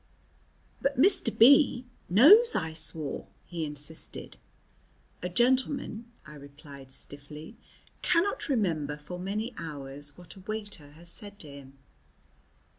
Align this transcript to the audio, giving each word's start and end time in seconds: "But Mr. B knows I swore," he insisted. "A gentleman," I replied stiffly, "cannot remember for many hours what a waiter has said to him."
"But 0.81 0.97
Mr. 0.97 1.29
B 1.37 1.85
knows 2.09 2.55
I 2.55 2.73
swore," 2.73 3.27
he 3.45 3.63
insisted. 3.63 4.35
"A 5.21 5.29
gentleman," 5.29 6.11
I 6.25 6.33
replied 6.33 6.89
stiffly, 6.89 7.55
"cannot 8.01 8.49
remember 8.49 8.97
for 8.97 9.19
many 9.19 9.53
hours 9.59 10.17
what 10.17 10.33
a 10.33 10.39
waiter 10.39 10.93
has 10.93 11.09
said 11.11 11.37
to 11.41 11.51
him." 11.51 11.77